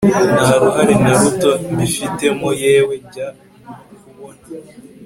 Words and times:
ntaruhare 0.39 0.93
naruto 1.03 1.51
mbifitemo 1.71 2.47
yewe 2.63 2.93
jya 3.11 3.27
nokubona 3.73 4.43